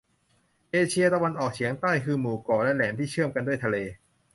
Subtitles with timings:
[0.71, 3.77] เอเชียตะวันออกเฉียงใต้คือหมู่เกาะและแหลมที่เชื่อมกันด้วยทะเล